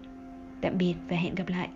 Tạm 0.60 0.78
biệt 0.78 0.94
và 1.08 1.16
hẹn 1.16 1.34
gặp 1.34 1.48
lại. 1.48 1.68